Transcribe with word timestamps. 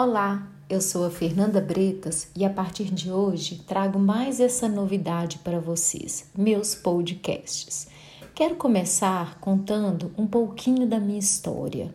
Olá, 0.00 0.46
eu 0.70 0.80
sou 0.80 1.04
a 1.04 1.10
Fernanda 1.10 1.60
Bretas 1.60 2.30
e 2.36 2.44
a 2.44 2.50
partir 2.50 2.84
de 2.84 3.10
hoje 3.10 3.64
trago 3.66 3.98
mais 3.98 4.38
essa 4.38 4.68
novidade 4.68 5.38
para 5.38 5.58
vocês, 5.58 6.30
meus 6.38 6.72
podcasts. 6.72 7.88
Quero 8.32 8.54
começar 8.54 9.40
contando 9.40 10.12
um 10.16 10.24
pouquinho 10.24 10.86
da 10.86 11.00
minha 11.00 11.18
história. 11.18 11.92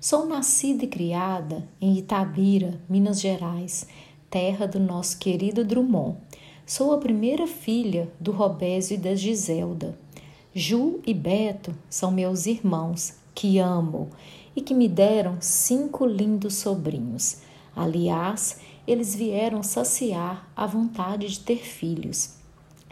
Sou 0.00 0.24
nascida 0.24 0.84
e 0.84 0.88
criada 0.88 1.68
em 1.78 1.98
Itabira, 1.98 2.80
Minas 2.88 3.20
Gerais, 3.20 3.86
terra 4.30 4.66
do 4.66 4.80
nosso 4.80 5.18
querido 5.18 5.66
Drummond. 5.66 6.16
Sou 6.64 6.94
a 6.94 6.98
primeira 6.98 7.46
filha 7.46 8.10
do 8.18 8.32
Robésio 8.32 8.94
e 8.94 8.98
da 8.98 9.14
Giselda. 9.14 9.98
Ju 10.54 10.98
e 11.06 11.12
Beto 11.12 11.74
são 11.90 12.10
meus 12.10 12.46
irmãos, 12.46 13.12
que 13.34 13.58
amo 13.58 14.08
e 14.56 14.60
que 14.60 14.74
me 14.74 14.88
deram 14.88 15.38
cinco 15.40 16.06
lindos 16.06 16.54
sobrinhos. 16.54 17.38
Aliás, 17.74 18.58
eles 18.86 19.14
vieram 19.14 19.62
saciar 19.62 20.48
a 20.56 20.66
vontade 20.66 21.28
de 21.28 21.40
ter 21.40 21.58
filhos. 21.58 22.34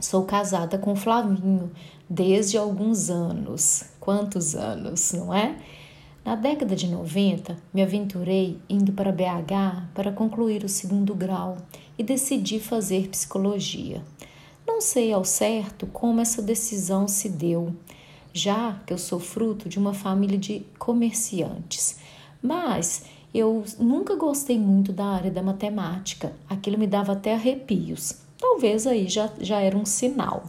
Sou 0.00 0.24
casada 0.24 0.78
com 0.78 0.96
Flavinho 0.96 1.70
desde 2.08 2.58
alguns 2.58 3.08
anos. 3.08 3.84
Quantos 4.00 4.54
anos, 4.54 5.12
não 5.12 5.32
é? 5.32 5.56
Na 6.24 6.34
década 6.34 6.76
de 6.76 6.88
90, 6.88 7.56
me 7.74 7.82
aventurei 7.82 8.58
indo 8.68 8.92
para 8.92 9.12
BH 9.12 9.90
para 9.94 10.12
concluir 10.12 10.64
o 10.64 10.68
segundo 10.68 11.14
grau 11.14 11.56
e 11.98 12.02
decidi 12.02 12.60
fazer 12.60 13.08
psicologia. 13.08 14.02
Não 14.66 14.80
sei 14.80 15.12
ao 15.12 15.24
certo 15.24 15.86
como 15.86 16.20
essa 16.20 16.40
decisão 16.40 17.08
se 17.08 17.28
deu 17.28 17.74
já 18.32 18.80
que 18.86 18.92
eu 18.92 18.98
sou 18.98 19.20
fruto 19.20 19.68
de 19.68 19.78
uma 19.78 19.94
família 19.94 20.38
de 20.38 20.64
comerciantes. 20.78 21.98
Mas 22.42 23.04
eu 23.34 23.64
nunca 23.78 24.14
gostei 24.16 24.58
muito 24.58 24.92
da 24.92 25.06
área 25.06 25.30
da 25.30 25.42
matemática, 25.42 26.32
aquilo 26.48 26.78
me 26.78 26.86
dava 26.86 27.12
até 27.12 27.34
arrepios. 27.34 28.14
Talvez 28.38 28.86
aí 28.86 29.08
já, 29.08 29.30
já 29.40 29.60
era 29.60 29.76
um 29.76 29.86
sinal. 29.86 30.44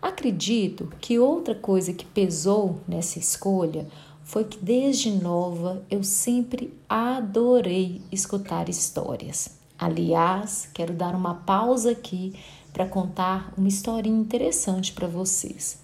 Acredito 0.00 0.92
que 1.00 1.18
outra 1.18 1.54
coisa 1.54 1.92
que 1.92 2.04
pesou 2.04 2.80
nessa 2.86 3.18
escolha 3.18 3.86
foi 4.22 4.44
que 4.44 4.58
desde 4.58 5.10
nova 5.10 5.84
eu 5.90 6.02
sempre 6.02 6.72
adorei 6.88 8.02
escutar 8.10 8.68
histórias. 8.68 9.58
Aliás, 9.78 10.68
quero 10.72 10.92
dar 10.92 11.14
uma 11.14 11.34
pausa 11.34 11.90
aqui 11.90 12.34
para 12.72 12.86
contar 12.86 13.52
uma 13.56 13.68
historinha 13.68 14.20
interessante 14.20 14.92
para 14.92 15.06
vocês. 15.06 15.78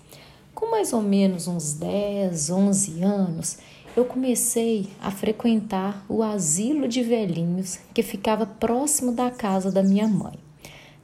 Com 0.54 0.70
mais 0.70 0.92
ou 0.92 1.00
menos 1.00 1.48
uns 1.48 1.74
10, 1.74 2.50
11 2.50 3.02
anos, 3.02 3.58
eu 3.96 4.04
comecei 4.04 4.88
a 5.00 5.10
frequentar 5.10 6.04
o 6.08 6.22
asilo 6.22 6.88
de 6.88 7.02
velhinhos 7.02 7.78
que 7.92 8.02
ficava 8.02 8.46
próximo 8.46 9.12
da 9.12 9.30
casa 9.30 9.70
da 9.70 9.82
minha 9.82 10.08
mãe. 10.08 10.38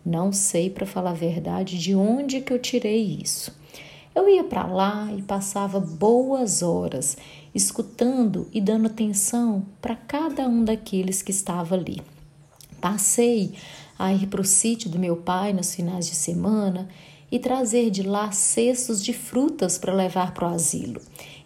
Não 0.05 0.33
sei, 0.33 0.71
para 0.71 0.87
falar 0.87 1.11
a 1.11 1.15
verdade, 1.15 1.79
de 1.79 1.95
onde 1.95 2.41
que 2.41 2.53
eu 2.53 2.59
tirei 2.59 3.21
isso. 3.23 3.55
Eu 4.15 4.29
ia 4.29 4.43
para 4.43 4.67
lá 4.67 5.13
e 5.17 5.23
passava 5.23 5.79
boas 5.79 6.63
horas 6.63 7.17
escutando 7.55 8.49
e 8.53 8.61
dando 8.61 8.87
atenção 8.87 9.67
para 9.81 9.95
cada 9.95 10.49
um 10.49 10.65
daqueles 10.65 11.23
que 11.23 11.31
estava 11.31 11.75
ali. 11.75 12.03
Passei 12.81 13.55
a 13.99 14.13
ir 14.13 14.27
para 14.29 14.41
o 14.41 14.45
sítio 14.45 14.89
do 14.89 14.99
meu 14.99 15.17
pai 15.17 15.53
nos 15.53 15.75
finais 15.75 16.07
de 16.07 16.15
semana 16.15 16.89
e 17.31 17.39
trazer 17.39 17.91
de 17.91 18.03
lá 18.03 18.31
cestos 18.33 19.03
de 19.03 19.13
frutas 19.13 19.77
para 19.79 19.93
levar 19.93 20.33
para 20.33 20.49
o 20.49 20.55
asilo. 20.55 21.01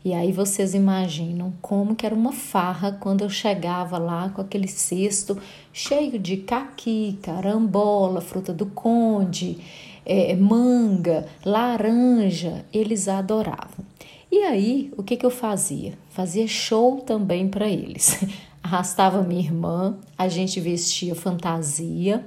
E 0.04 0.12
aí 0.12 0.32
vocês 0.32 0.74
imaginam 0.74 1.52
como 1.62 1.94
que 1.94 2.04
era 2.04 2.14
uma 2.14 2.32
farra 2.32 2.92
quando 2.92 3.22
eu 3.22 3.30
chegava 3.30 3.98
lá 3.98 4.30
com 4.30 4.40
aquele 4.40 4.66
cesto 4.66 5.38
cheio 5.72 6.18
de 6.18 6.38
caqui, 6.38 7.18
carambola, 7.22 8.20
fruta 8.20 8.52
do 8.52 8.66
conde, 8.66 9.58
é, 10.04 10.34
manga, 10.34 11.26
laranja. 11.44 12.64
Eles 12.72 13.06
adoravam. 13.06 13.84
E 14.30 14.38
aí, 14.44 14.92
o 14.96 15.02
que, 15.04 15.16
que 15.16 15.26
eu 15.26 15.30
fazia? 15.30 15.92
Fazia 16.10 16.48
show 16.48 17.02
também 17.06 17.46
para 17.46 17.68
eles. 17.68 18.24
Arrastava 18.62 19.22
minha 19.22 19.40
irmã, 19.40 19.96
a 20.16 20.26
gente 20.26 20.58
vestia 20.58 21.14
fantasia, 21.14 22.24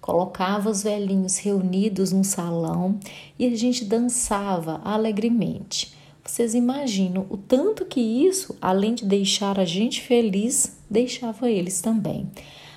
colocava 0.00 0.70
os 0.70 0.82
velhinhos 0.82 1.38
reunidos 1.38 2.12
num 2.12 2.24
salão 2.24 2.98
e 3.38 3.46
a 3.46 3.56
gente 3.56 3.84
dançava 3.84 4.80
alegremente. 4.84 5.94
Vocês 6.24 6.54
imaginam 6.54 7.26
o 7.30 7.36
tanto 7.36 7.86
que 7.86 8.00
isso, 8.00 8.56
além 8.60 8.94
de 8.94 9.04
deixar 9.04 9.58
a 9.58 9.64
gente 9.64 10.02
feliz, 10.02 10.78
deixava 10.90 11.50
eles 11.50 11.80
também. 11.80 12.28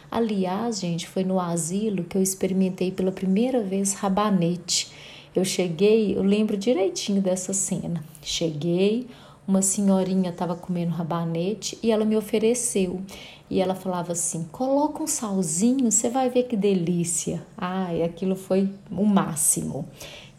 Aliás, 0.09 0.79
gente, 0.79 1.07
foi 1.07 1.23
no 1.23 1.39
asilo 1.39 2.03
que 2.03 2.17
eu 2.17 2.21
experimentei 2.21 2.91
pela 2.91 3.11
primeira 3.11 3.61
vez 3.61 3.93
rabanete. 3.93 4.89
Eu 5.33 5.45
cheguei, 5.45 6.17
eu 6.17 6.23
lembro 6.23 6.57
direitinho 6.57 7.21
dessa 7.21 7.53
cena. 7.53 8.03
Cheguei, 8.21 9.07
uma 9.51 9.61
senhorinha 9.61 10.29
estava 10.29 10.55
comendo 10.55 10.93
rabanete 10.93 11.77
e 11.83 11.91
ela 11.91 12.05
me 12.05 12.15
ofereceu. 12.15 13.01
E 13.49 13.59
ela 13.59 13.75
falava 13.75 14.13
assim: 14.13 14.45
coloca 14.49 15.03
um 15.03 15.07
salzinho, 15.07 15.91
você 15.91 16.09
vai 16.09 16.29
ver 16.29 16.43
que 16.43 16.55
delícia. 16.55 17.45
Ai, 17.57 18.01
aquilo 18.01 18.35
foi 18.35 18.69
o 18.89 19.05
máximo. 19.05 19.85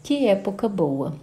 Que 0.01 0.25
época 0.25 0.67
boa. 0.67 1.13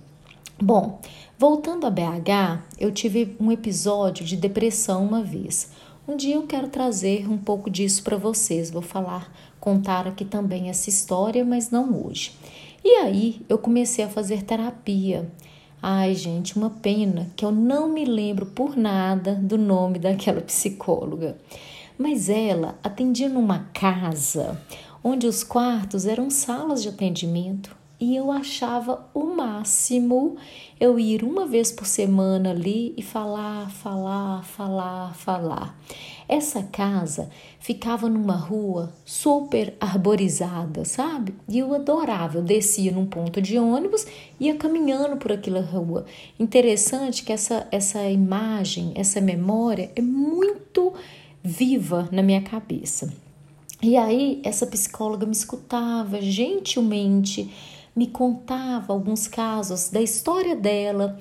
Bom, 0.63 1.01
voltando 1.37 1.85
a 1.85 1.91
BH, 1.91 2.63
eu 2.79 2.93
tive 2.93 3.37
um 3.41 3.51
episódio 3.51 4.25
de 4.25 4.37
depressão 4.37 5.05
uma 5.05 5.23
vez. 5.23 5.71
Um 6.07 6.17
dia 6.17 6.37
eu 6.37 6.47
quero 6.47 6.69
trazer 6.69 7.29
um 7.29 7.39
pouco 7.39 7.69
disso 7.69 8.05
para 8.05 8.17
vocês. 8.17 8.71
Vou 8.71 8.83
falar, 8.83 9.33
contar 9.59 10.07
aqui 10.07 10.25
também 10.25 10.69
essa 10.69 10.89
história, 10.89 11.45
mas 11.45 11.71
não 11.71 12.07
hoje. 12.07 12.33
E 12.85 12.97
aí 12.99 13.43
eu 13.49 13.59
comecei 13.59 14.05
a 14.05 14.09
fazer 14.09 14.45
terapia. 14.45 15.29
Ai, 15.83 16.15
gente, 16.15 16.59
uma 16.59 16.69
pena 16.69 17.31
que 17.35 17.43
eu 17.43 17.51
não 17.51 17.89
me 17.89 18.05
lembro 18.05 18.45
por 18.45 18.77
nada 18.77 19.35
do 19.35 19.57
nome 19.57 19.99
daquela 19.99 20.43
psicóloga. 20.43 21.39
Mas 21.97 22.29
ela 22.29 22.79
atendia 22.83 23.29
numa 23.29 23.61
casa 23.73 24.61
onde 25.03 25.27
os 25.27 25.43
quartos 25.43 26.05
eram 26.05 26.29
salas 26.29 26.83
de 26.83 26.91
atendimento 26.91 27.75
e 27.99 28.17
eu 28.17 28.31
achava 28.33 29.07
o 29.13 29.25
máximo 29.25 30.37
eu 30.79 30.99
ir 30.99 31.23
uma 31.23 31.47
vez 31.47 31.71
por 31.71 31.87
semana 31.87 32.51
ali 32.51 32.95
e 32.97 33.03
falar, 33.03 33.71
falar, 33.71 34.43
falar, 34.45 35.15
falar. 35.15 35.79
Essa 36.33 36.63
casa 36.63 37.29
ficava 37.59 38.09
numa 38.09 38.37
rua 38.37 38.95
super 39.05 39.75
arborizada, 39.81 40.85
sabe? 40.85 41.35
E 41.49 41.59
eu 41.59 41.75
adorava. 41.75 42.39
Eu 42.39 42.43
descia 42.43 42.93
num 42.93 43.05
ponto 43.05 43.43
de 43.43 43.59
ônibus 43.59 44.07
e 44.39 44.47
ia 44.47 44.55
caminhando 44.55 45.17
por 45.17 45.33
aquela 45.33 45.61
rua. 45.61 46.07
Interessante 46.39 47.25
que 47.25 47.33
essa, 47.33 47.67
essa 47.73 48.09
imagem, 48.09 48.93
essa 48.95 49.21
memória 49.21 49.91
é 49.97 50.01
muito 50.01 50.95
viva 51.43 52.09
na 52.13 52.23
minha 52.23 52.43
cabeça. 52.43 53.13
E 53.83 53.97
aí, 53.97 54.41
essa 54.45 54.69
psicóloga 54.69 55.27
me 55.27 55.33
escutava 55.33 56.21
gentilmente 56.21 57.51
me 57.95 58.07
contava 58.07 58.93
alguns 58.93 59.27
casos 59.27 59.91
da 59.91 60.01
história 60.01 60.55
dela 60.55 61.19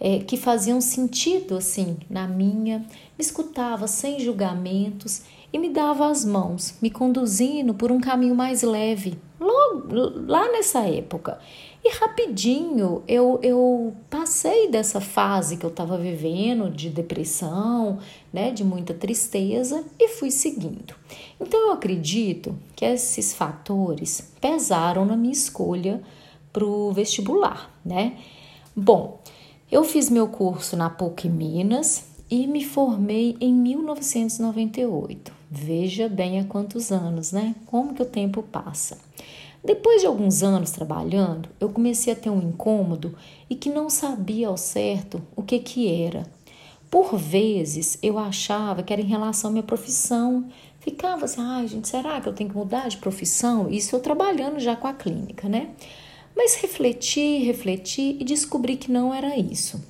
é, 0.00 0.18
que 0.18 0.36
faziam 0.36 0.80
sentido 0.80 1.56
assim 1.56 1.96
na 2.08 2.26
minha, 2.26 2.78
me 2.78 3.20
escutava 3.20 3.86
sem 3.86 4.20
julgamentos 4.20 5.22
e 5.52 5.58
me 5.58 5.70
dava 5.70 6.08
as 6.10 6.24
mãos, 6.24 6.76
me 6.82 6.90
conduzindo 6.90 7.72
por 7.72 7.90
um 7.90 8.00
caminho 8.00 8.34
mais 8.34 8.62
leve, 8.62 9.18
logo, 9.40 9.94
lá 10.26 10.50
nessa 10.52 10.80
época. 10.80 11.38
E 11.84 11.90
rapidinho 11.98 13.04
eu, 13.06 13.38
eu 13.42 13.94
passei 14.10 14.68
dessa 14.68 15.00
fase 15.00 15.56
que 15.56 15.64
eu 15.64 15.70
estava 15.70 15.96
vivendo 15.96 16.68
de 16.68 16.90
depressão, 16.90 17.98
né, 18.32 18.50
de 18.50 18.64
muita 18.64 18.92
tristeza 18.92 19.84
e 19.98 20.08
fui 20.08 20.32
seguindo. 20.32 20.94
Então 21.40 21.68
eu 21.68 21.72
acredito 21.72 22.56
que 22.74 22.84
esses 22.84 23.32
fatores 23.32 24.32
pesaram 24.40 25.04
na 25.04 25.16
minha 25.16 25.32
escolha 25.32 26.02
para 26.52 26.64
o 26.64 26.92
vestibular, 26.92 27.70
né? 27.84 28.16
Bom, 28.74 29.20
eu 29.70 29.82
fiz 29.82 30.08
meu 30.08 30.28
curso 30.28 30.76
na 30.76 30.88
PUC 30.88 31.28
Minas 31.28 32.04
e 32.30 32.46
me 32.46 32.64
formei 32.64 33.36
em 33.40 33.52
1998. 33.52 35.32
Veja 35.50 36.08
bem 36.08 36.38
há 36.38 36.44
quantos 36.44 36.92
anos, 36.92 37.32
né? 37.32 37.54
Como 37.66 37.92
que 37.92 38.02
o 38.02 38.06
tempo 38.06 38.42
passa. 38.42 38.98
Depois 39.64 40.00
de 40.00 40.06
alguns 40.06 40.44
anos 40.44 40.70
trabalhando, 40.70 41.48
eu 41.58 41.68
comecei 41.68 42.12
a 42.12 42.16
ter 42.16 42.30
um 42.30 42.40
incômodo 42.40 43.16
e 43.50 43.56
que 43.56 43.68
não 43.68 43.90
sabia 43.90 44.46
ao 44.46 44.56
certo 44.56 45.20
o 45.34 45.42
que 45.42 45.58
que 45.58 45.88
era. 45.92 46.24
Por 46.88 47.16
vezes 47.16 47.98
eu 48.00 48.18
achava 48.18 48.84
que 48.84 48.92
era 48.92 49.02
em 49.02 49.06
relação 49.06 49.50
à 49.50 49.52
minha 49.52 49.64
profissão. 49.64 50.46
Ficava 50.78 51.24
assim, 51.24 51.40
ai 51.40 51.64
ah, 51.64 51.66
gente, 51.66 51.88
será 51.88 52.20
que 52.20 52.28
eu 52.28 52.32
tenho 52.32 52.50
que 52.50 52.56
mudar 52.56 52.86
de 52.88 52.98
profissão? 52.98 53.68
Isso 53.68 53.96
eu 53.96 54.00
trabalhando 54.00 54.60
já 54.60 54.76
com 54.76 54.86
a 54.86 54.92
clínica, 54.92 55.48
né? 55.48 55.70
Mas 56.36 56.54
refleti, 56.56 57.38
refleti 57.38 58.18
e 58.20 58.24
descobri 58.24 58.76
que 58.76 58.92
não 58.92 59.14
era 59.14 59.38
isso. 59.38 59.82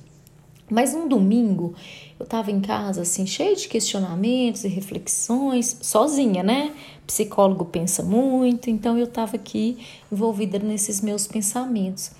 Mas 0.69 0.93
um 0.93 1.07
domingo 1.07 1.75
eu 2.19 2.23
estava 2.23 2.51
em 2.51 2.59
casa 2.59 3.01
assim, 3.01 3.27
cheio 3.27 3.55
de 3.55 3.67
questionamentos 3.67 4.63
e 4.63 4.67
reflexões, 4.67 5.77
sozinha, 5.81 6.41
né? 6.41 6.73
Psicólogo 7.05 7.65
pensa 7.65 8.01
muito, 8.01 8.69
então 8.69 8.97
eu 8.97 9.05
estava 9.05 9.35
aqui 9.35 9.77
envolvida 10.11 10.57
nesses 10.57 10.99
meus 10.99 11.27
pensamentos. 11.27 12.11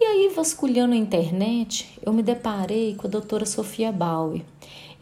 E 0.00 0.04
aí, 0.04 0.32
vasculhando 0.34 0.92
a 0.92 0.98
internet, 0.98 1.88
eu 2.04 2.12
me 2.12 2.22
deparei 2.22 2.94
com 2.94 3.06
a 3.06 3.10
doutora 3.10 3.46
Sofia 3.46 3.92
Bauer. 3.92 4.42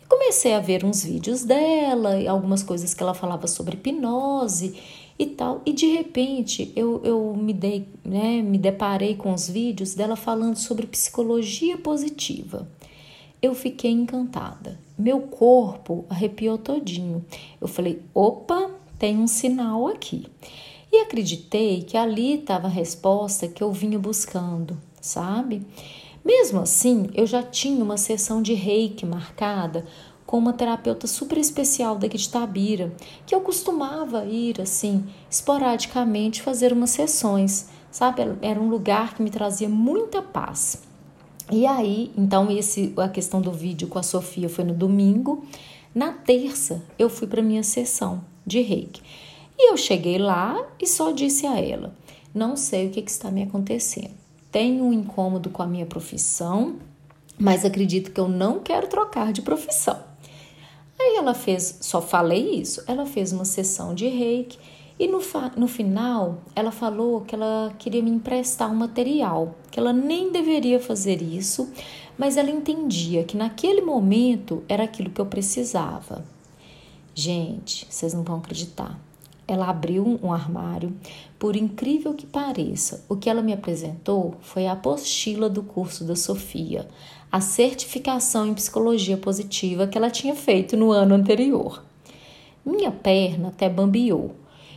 E 0.01 0.07
comecei 0.07 0.53
a 0.55 0.61
ver 0.61 0.85
uns 0.85 1.03
vídeos 1.03 1.45
dela 1.45 2.21
e 2.21 2.29
algumas 2.29 2.63
coisas 2.63 2.93
que 2.93 3.03
ela 3.03 3.15
falava 3.15 3.47
sobre 3.47 3.75
hipnose 3.75 4.79
e 5.19 5.27
tal. 5.27 5.63
E 5.65 5.73
de 5.73 5.87
repente 5.87 6.73
eu, 6.75 7.01
eu 7.05 7.35
me 7.37 7.53
dei, 7.53 7.89
né, 8.05 8.43
me 8.43 8.59
deparei 8.59 9.15
com 9.15 9.33
os 9.33 9.49
vídeos 9.49 9.95
dela 9.95 10.17
falando 10.17 10.57
sobre 10.57 10.87
psicologia 10.87 11.77
positiva. 11.79 12.69
Eu 13.41 13.55
fiquei 13.55 13.91
encantada. 13.91 14.79
Meu 14.97 15.23
corpo 15.23 16.05
arrepiou 16.09 16.57
todinho. 16.57 17.25
Eu 17.61 17.67
falei: 17.67 18.01
opa, 18.15 18.71
tem 18.99 19.19
um 19.19 19.27
sinal 19.27 19.89
aqui. 19.89 20.27
E 20.93 21.01
acreditei 21.01 21.83
que 21.83 21.97
ali 21.97 22.35
estava 22.35 22.67
a 22.67 22.71
resposta 22.71 23.49
que 23.49 23.63
eu 23.63 23.73
vinha 23.73 23.99
buscando, 23.99 24.79
sabe? 25.01 25.63
Mesmo 26.25 26.61
assim, 26.61 27.09
eu 27.15 27.27
já 27.27 27.43
tinha 27.43 27.83
uma 27.83 27.97
sessão 27.97 28.41
de 28.41 28.55
reiki 28.55 29.05
marcada 29.05 29.85
com 30.33 30.39
uma 30.39 30.55
terapeuta 30.55 31.07
super 31.07 31.37
especial 31.37 31.95
daqui 31.95 32.17
de 32.17 32.27
Tabira, 32.27 32.91
que 33.27 33.35
eu 33.35 33.43
costumava 33.43 34.25
ir 34.25 34.63
assim, 34.63 35.05
esporadicamente 35.31 36.41
fazer 36.41 36.73
umas 36.73 36.89
sessões, 36.89 37.69
sabe? 37.91 38.23
Era 38.41 38.59
um 38.59 38.71
lugar 38.71 39.13
que 39.13 39.23
me 39.23 39.29
trazia 39.29 39.69
muita 39.69 40.23
paz. 40.23 40.85
E 41.51 41.67
aí, 41.67 42.11
então 42.17 42.51
esse 42.51 42.95
a 42.97 43.11
questão 43.11 43.43
do 43.43 43.53
vídeo 43.53 43.89
com 43.89 43.99
a 43.99 44.03
Sofia 44.03 44.49
foi 44.49 44.65
no 44.65 44.73
domingo. 44.73 45.45
Na 45.95 46.13
terça, 46.13 46.83
eu 46.99 47.11
fui 47.11 47.29
para 47.29 47.43
minha 47.43 47.63
sessão 47.63 48.25
de 48.47 48.63
Reiki. 48.63 49.03
E 49.59 49.71
eu 49.71 49.77
cheguei 49.77 50.17
lá 50.17 50.67
e 50.81 50.87
só 50.87 51.11
disse 51.11 51.47
a 51.47 51.61
ela: 51.61 51.95
"Não 52.35 52.57
sei 52.57 52.87
o 52.87 52.91
que, 52.91 53.03
que 53.03 53.11
está 53.11 53.31
me 53.31 53.43
acontecendo. 53.43 54.15
Tenho 54.51 54.83
um 54.83 54.95
incômodo 54.95 55.51
com 55.51 55.63
a 55.63 55.67
minha 55.67 55.85
profissão, 55.85 56.77
mas 57.39 57.67
acredito 57.67 58.11
que 58.11 58.19
eu 58.19 58.29
não 58.29 58.61
quero 58.61 58.87
trocar 58.87 59.31
de 59.31 59.43
profissão. 59.43 60.11
Aí 61.13 61.19
ela 61.19 61.35
fez, 61.35 61.77
só 61.83 62.01
falei 62.01 62.55
isso, 62.55 62.83
ela 62.87 63.05
fez 63.05 63.33
uma 63.33 63.45
sessão 63.45 63.95
de 63.95 64.09
reiki 64.09 64.59
e 64.99 65.07
no, 65.07 65.21
no 65.59 65.69
final 65.69 66.39
ela 66.57 66.73
falou 66.73 67.21
que 67.21 67.35
ela 67.35 67.71
queria 67.79 68.03
me 68.03 68.11
emprestar 68.11 68.73
um 68.73 68.75
material, 68.75 69.55
que 69.71 69.79
ela 69.79 69.93
nem 69.93 70.33
deveria 70.33 70.81
fazer 70.81 71.21
isso, 71.21 71.71
mas 72.17 72.39
ela 72.39 72.51
entendia 72.51 73.25
que 73.25 73.37
naquele 73.37 73.83
momento 73.83 74.65
era 74.67 74.85
aquilo 74.85 75.11
que 75.11 75.21
eu 75.21 75.27
precisava. 75.27 76.25
Gente, 77.15 77.87
vocês 77.91 78.15
não 78.15 78.23
vão 78.23 78.39
acreditar. 78.39 78.99
Ela 79.47 79.69
abriu 79.69 80.19
um 80.23 80.33
armário, 80.33 80.95
por 81.39 81.57
incrível 81.57 82.15
que 82.15 82.27
pareça, 82.27 83.05
o 83.09 83.17
que 83.17 83.29
ela 83.29 83.43
me 83.43 83.53
apresentou 83.53 84.37
foi 84.41 84.67
a 84.67 84.73
apostila 84.73 85.49
do 85.49 85.63
curso 85.63 86.05
da 86.05 86.15
Sofia, 86.15 86.89
a 87.31 87.41
certificação 87.41 88.47
em 88.47 88.55
psicologia 88.55 89.17
positiva 89.17 89.87
que 89.87 89.99
ela 89.99 90.11
tinha 90.11 90.35
feito 90.35 90.77
no 90.77 90.93
ano 90.93 91.15
anterior. 91.15 91.83
Minha 92.65 92.93
perna 92.93 93.49
até 93.49 93.69
bambiou. 93.69 94.37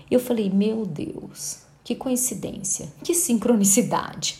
Eu 0.09 0.19
falei: 0.19 0.49
Meu 0.49 0.85
Deus, 0.85 1.59
que 1.83 1.93
coincidência, 1.93 2.91
que 3.03 3.13
sincronicidade. 3.13 4.39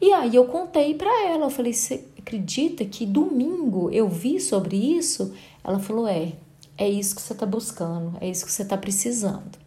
E 0.00 0.12
aí 0.12 0.34
eu 0.34 0.46
contei 0.46 0.94
para 0.94 1.26
ela, 1.26 1.46
eu 1.46 1.50
falei: 1.50 1.72
Você 1.72 2.04
acredita 2.18 2.84
que 2.84 3.04
domingo 3.04 3.90
eu 3.90 4.08
vi 4.08 4.40
sobre 4.40 4.76
isso? 4.76 5.34
Ela 5.62 5.78
falou: 5.78 6.08
É, 6.08 6.32
é 6.78 6.88
isso 6.88 7.14
que 7.14 7.22
você 7.22 7.32
está 7.32 7.44
buscando, 7.44 8.16
é 8.20 8.28
isso 8.28 8.46
que 8.46 8.52
você 8.52 8.62
está 8.62 8.78
precisando. 8.78 9.65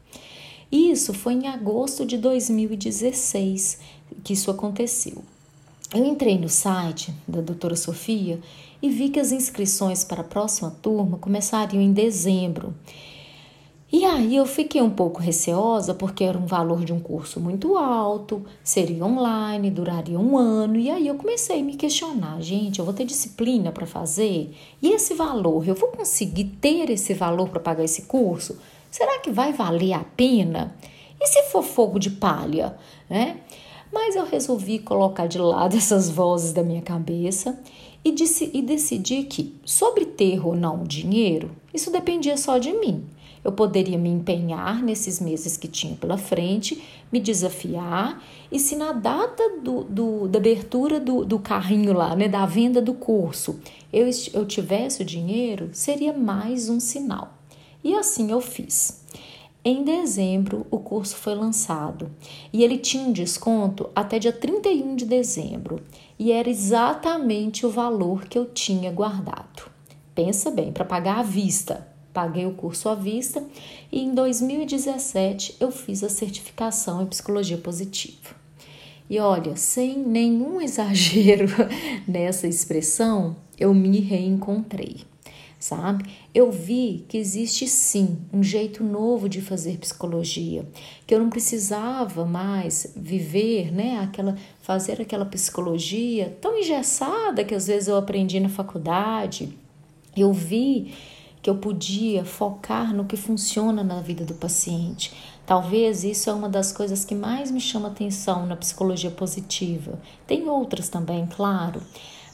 Isso 0.71 1.13
foi 1.13 1.33
em 1.33 1.47
agosto 1.47 2.05
de 2.05 2.17
2016 2.17 3.79
que 4.23 4.33
isso 4.33 4.51
aconteceu. 4.51 5.23
Eu 5.93 6.05
entrei 6.05 6.37
no 6.37 6.49
site 6.49 7.11
da 7.27 7.41
doutora 7.41 7.75
Sofia 7.75 8.39
e 8.79 8.89
vi 8.89 9.09
que 9.09 9.19
as 9.19 9.31
inscrições 9.31 10.03
para 10.03 10.21
a 10.21 10.23
próxima 10.23 10.69
turma 10.81 11.17
começariam 11.17 11.81
em 11.81 11.91
dezembro. 11.91 12.75
E 13.91 14.05
aí 14.05 14.35
eu 14.35 14.45
fiquei 14.45 14.83
um 14.83 14.91
pouco 14.91 15.19
receosa 15.19 15.95
porque 15.95 16.23
era 16.23 16.37
um 16.37 16.45
valor 16.45 16.85
de 16.85 16.93
um 16.93 16.99
curso 16.99 17.39
muito 17.39 17.75
alto, 17.75 18.45
seria 18.63 19.03
online, 19.03 19.71
duraria 19.71 20.19
um 20.19 20.37
ano. 20.37 20.77
E 20.77 20.91
aí 20.91 21.07
eu 21.07 21.15
comecei 21.15 21.59
a 21.59 21.63
me 21.63 21.75
questionar, 21.75 22.39
gente, 22.39 22.77
eu 22.77 22.85
vou 22.85 22.93
ter 22.93 23.05
disciplina 23.05 23.71
para 23.71 23.87
fazer? 23.87 24.55
E 24.79 24.89
esse 24.89 25.15
valor, 25.15 25.67
eu 25.67 25.73
vou 25.73 25.89
conseguir 25.89 26.45
ter 26.61 26.91
esse 26.91 27.15
valor 27.15 27.49
para 27.49 27.59
pagar 27.59 27.83
esse 27.83 28.03
curso? 28.03 28.59
Será 28.91 29.19
que 29.19 29.31
vai 29.31 29.53
valer 29.53 29.93
a 29.93 30.03
pena? 30.03 30.75
E 31.19 31.27
se 31.27 31.43
for 31.43 31.63
fogo 31.63 31.99
de 31.99 32.09
palha, 32.09 32.77
né? 33.09 33.37
Mas 33.91 34.15
eu 34.15 34.25
resolvi 34.25 34.79
colocar 34.79 35.27
de 35.27 35.37
lado 35.37 35.75
essas 35.77 36.09
vozes 36.09 36.53
da 36.53 36.63
minha 36.63 36.81
cabeça 36.81 37.59
e, 38.03 38.11
disse, 38.11 38.49
e 38.53 38.61
decidi 38.61 39.23
que, 39.23 39.55
sobre 39.65 40.05
ter 40.05 40.45
ou 40.45 40.55
não 40.55 40.83
dinheiro, 40.83 41.51
isso 41.73 41.91
dependia 41.91 42.37
só 42.37 42.57
de 42.57 42.71
mim. 42.71 43.03
Eu 43.43 43.53
poderia 43.53 43.97
me 43.97 44.09
empenhar 44.09 44.83
nesses 44.83 45.19
meses 45.19 45.55
que 45.55 45.67
tinha 45.67 45.95
pela 45.95 46.17
frente, 46.17 46.83
me 47.11 47.19
desafiar, 47.21 48.21
e 48.51 48.59
se 48.59 48.75
na 48.75 48.91
data 48.91 49.59
do, 49.63 49.83
do 49.85 50.27
da 50.27 50.39
abertura 50.39 50.99
do, 50.99 51.23
do 51.23 51.39
carrinho 51.39 51.93
lá, 51.93 52.15
né, 52.15 52.27
da 52.27 52.45
venda 52.45 52.81
do 52.81 52.93
curso, 52.93 53.59
eu, 53.93 54.09
eu 54.33 54.45
tivesse 54.45 55.01
o 55.01 55.05
dinheiro, 55.05 55.69
seria 55.71 56.11
mais 56.11 56.69
um 56.69 56.81
sinal. 56.81 57.38
E 57.83 57.95
assim 57.95 58.31
eu 58.31 58.41
fiz. 58.41 58.99
Em 59.63 59.83
dezembro, 59.83 60.65
o 60.71 60.79
curso 60.79 61.17
foi 61.17 61.35
lançado 61.35 62.09
e 62.51 62.63
ele 62.63 62.77
tinha 62.77 63.03
um 63.03 63.11
desconto 63.11 63.89
até 63.93 64.17
dia 64.17 64.31
31 64.31 64.95
de 64.95 65.05
dezembro 65.05 65.81
e 66.17 66.31
era 66.31 66.49
exatamente 66.49 67.65
o 67.65 67.69
valor 67.69 68.25
que 68.25 68.37
eu 68.37 68.45
tinha 68.45 68.89
guardado. 68.89 69.69
Pensa 70.15 70.49
bem, 70.49 70.71
para 70.71 70.85
pagar 70.85 71.19
à 71.19 71.23
vista. 71.23 71.87
Paguei 72.13 72.45
o 72.45 72.53
curso 72.53 72.89
à 72.89 72.95
vista 72.95 73.43
e 73.91 74.01
em 74.01 74.13
2017 74.13 75.57
eu 75.59 75.71
fiz 75.71 76.03
a 76.03 76.09
certificação 76.09 77.03
em 77.03 77.05
psicologia 77.05 77.57
positiva. 77.57 78.35
E 79.09 79.19
olha, 79.19 79.55
sem 79.57 79.99
nenhum 79.99 80.59
exagero 80.61 81.47
nessa 82.07 82.47
expressão, 82.47 83.35
eu 83.57 83.73
me 83.73 83.99
reencontrei 83.99 85.08
sabe? 85.59 86.05
Eu 86.33 86.49
vi 86.51 87.05
que 87.09 87.17
existe 87.17 87.67
sim 87.67 88.17
um 88.31 88.41
jeito 88.41 88.83
novo 88.83 89.27
de 89.27 89.41
fazer 89.41 89.77
psicologia, 89.77 90.65
que 91.05 91.13
eu 91.13 91.19
não 91.19 91.29
precisava 91.29 92.25
mais 92.25 92.93
viver, 92.95 93.71
né, 93.71 93.99
aquela 93.99 94.37
fazer 94.61 95.01
aquela 95.01 95.25
psicologia 95.25 96.37
tão 96.39 96.57
engessada 96.57 97.43
que 97.43 97.53
às 97.53 97.67
vezes 97.67 97.89
eu 97.89 97.97
aprendi 97.97 98.39
na 98.39 98.49
faculdade. 98.49 99.49
Eu 100.15 100.31
vi 100.31 100.93
que 101.41 101.49
eu 101.49 101.55
podia 101.55 102.23
focar 102.23 102.93
no 102.93 103.05
que 103.05 103.17
funciona 103.17 103.83
na 103.83 104.01
vida 104.01 104.25
do 104.25 104.33
paciente. 104.33 105.13
Talvez 105.45 106.03
isso 106.03 106.29
é 106.29 106.33
uma 106.33 106.49
das 106.49 106.71
coisas 106.71 107.03
que 107.03 107.15
mais 107.15 107.49
me 107.49 107.59
chama 107.59 107.87
atenção 107.87 108.45
na 108.45 108.55
psicologia 108.55 109.09
positiva. 109.09 109.99
Tem 110.27 110.47
outras 110.47 110.89
também, 110.89 111.25
claro, 111.25 111.81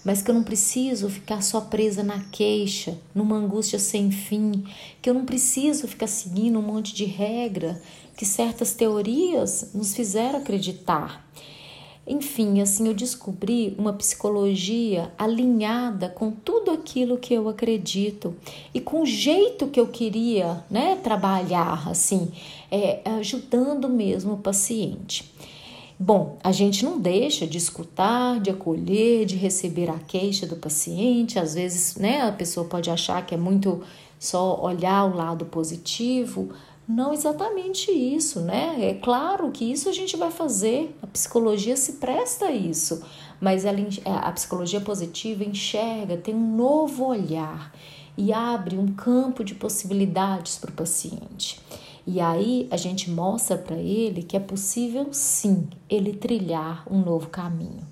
mas 0.06 0.22
que 0.22 0.30
eu 0.30 0.36
não 0.36 0.44
preciso 0.44 1.10
ficar 1.10 1.42
só 1.42 1.60
presa 1.60 2.04
na 2.04 2.20
queixa, 2.32 2.96
numa 3.14 3.36
angústia 3.36 3.80
sem 3.80 4.12
fim, 4.12 4.64
que 5.02 5.10
eu 5.10 5.16
não 5.16 5.26
preciso 5.26 5.88
ficar 5.88 6.06
seguindo 6.06 6.60
um 6.60 6.62
monte 6.62 6.94
de 6.94 7.06
regra 7.06 7.82
que 8.16 8.26
certas 8.26 8.74
teorias 8.74 9.72
nos 9.74 9.96
fizeram 9.96 10.40
acreditar. 10.40 11.28
Enfim, 12.08 12.62
assim 12.62 12.88
eu 12.88 12.94
descobri 12.94 13.74
uma 13.80 13.92
psicologia 13.94 15.12
alinhada 15.18 16.08
com 16.08 16.30
tudo 16.30 16.70
aquilo 16.70 17.18
que 17.18 17.34
eu 17.34 17.50
acredito 17.50 18.36
e 18.76 18.80
com 18.80 19.02
o 19.02 19.06
jeito 19.08 19.68
que 19.68 19.80
eu 19.80 19.88
queria, 19.88 20.64
né, 20.70 20.98
trabalhar, 20.98 21.90
assim, 21.90 22.32
é, 22.70 23.02
ajudando 23.18 23.90
mesmo 23.90 24.34
o 24.34 24.38
paciente. 24.38 25.34
Bom, 25.98 26.38
a 26.44 26.52
gente 26.52 26.84
não 26.84 27.00
deixa 27.00 27.48
de 27.48 27.58
escutar, 27.58 28.42
de 28.42 28.50
acolher, 28.50 29.26
de 29.26 29.38
receber 29.38 29.90
a 29.90 29.98
queixa 29.98 30.46
do 30.46 30.58
paciente. 30.58 31.40
Às 31.40 31.56
vezes, 31.56 31.96
né, 31.96 32.22
a 32.22 32.34
pessoa 32.34 32.68
pode 32.68 32.90
achar 32.90 33.26
que 33.26 33.34
é 33.34 33.38
muito 33.38 33.82
só 34.20 34.62
olhar 34.62 35.06
o 35.06 35.16
lado 35.16 35.46
positivo. 35.46 36.50
Não 36.88 37.14
exatamente 37.14 37.92
isso, 37.92 38.42
né? 38.42 38.76
É 38.80 38.94
claro 38.94 39.50
que 39.52 39.64
isso 39.64 39.88
a 39.88 39.94
gente 39.94 40.18
vai 40.18 40.32
fazer. 40.32 40.94
A 41.02 41.08
psicologia 41.08 41.78
se 41.78 41.94
presta 41.94 42.48
a 42.48 42.52
isso, 42.52 43.02
mas 43.40 43.64
ela, 43.64 43.80
a 44.06 44.32
psicologia 44.34 44.82
positiva 44.82 45.46
enxerga, 45.46 46.18
tem 46.18 46.36
um 46.36 46.56
novo 46.56 47.06
olhar 47.06 47.74
e 48.18 48.34
abre 48.34 48.78
um 48.78 48.88
campo 48.88 49.44
de 49.44 49.56
possibilidades 49.56 50.58
para 50.58 50.72
o 50.72 50.74
paciente. 50.74 51.60
E 52.08 52.20
aí 52.20 52.68
a 52.70 52.78
gente 52.78 53.10
mostra 53.10 53.58
para 53.58 53.78
ele 53.78 54.22
que 54.22 54.38
é 54.38 54.40
possível 54.40 55.08
sim 55.12 55.68
ele 55.90 56.14
trilhar 56.14 56.86
um 56.90 57.00
novo 57.00 57.30
caminho. 57.30 57.84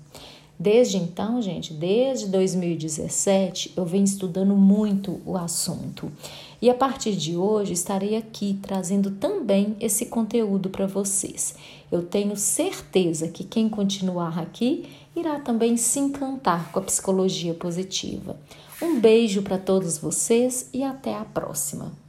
Desde 0.58 0.96
então, 0.96 1.42
gente, 1.42 1.74
desde 1.74 2.28
2017, 2.28 3.72
eu 3.76 3.84
venho 3.84 4.04
estudando 4.04 4.54
muito 4.54 5.20
o 5.26 5.36
assunto. 5.36 6.10
E 6.62 6.70
a 6.70 6.74
partir 6.74 7.16
de 7.16 7.36
hoje 7.36 7.72
estarei 7.72 8.16
aqui 8.16 8.58
trazendo 8.62 9.10
também 9.10 9.76
esse 9.80 10.06
conteúdo 10.06 10.70
para 10.70 10.86
vocês. 10.86 11.56
Eu 11.90 12.02
tenho 12.02 12.36
certeza 12.36 13.28
que 13.28 13.42
quem 13.42 13.68
continuar 13.68 14.38
aqui 14.38 14.84
irá 15.14 15.40
também 15.40 15.76
se 15.76 15.98
encantar 15.98 16.70
com 16.70 16.78
a 16.78 16.82
psicologia 16.82 17.52
positiva. 17.52 18.36
Um 18.80 19.00
beijo 19.00 19.42
para 19.42 19.58
todos 19.58 19.98
vocês 19.98 20.68
e 20.72 20.84
até 20.84 21.14
a 21.14 21.24
próxima. 21.24 22.03